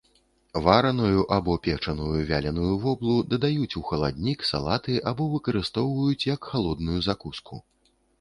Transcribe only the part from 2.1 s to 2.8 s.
вяленую